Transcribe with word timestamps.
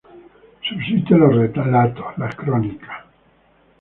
Subsisten 0.67 1.19
los 1.19 1.35
relatos, 1.53 2.17
las 2.17 2.33
crónicas. 2.33 3.03